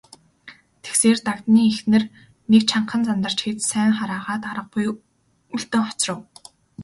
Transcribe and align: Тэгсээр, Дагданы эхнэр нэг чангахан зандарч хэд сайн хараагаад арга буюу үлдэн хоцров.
Тэгсээр, 0.83 1.17
Дагданы 1.27 1.61
эхнэр 1.71 2.03
нэг 2.51 2.61
чангахан 2.69 3.03
зандарч 3.05 3.39
хэд 3.43 3.59
сайн 3.69 3.91
хараагаад 3.97 4.43
арга 4.51 4.69
буюу 4.71 4.95
үлдэн 5.55 5.81
хоцров. 5.87 6.19